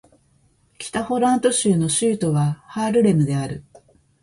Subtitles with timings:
[0.79, 3.63] 北ホラント州の州都はハールレムである